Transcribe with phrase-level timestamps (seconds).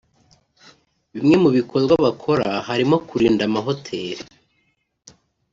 [1.13, 4.23] Bimwe mu bikorwa bakora harimo kurinda amahoteli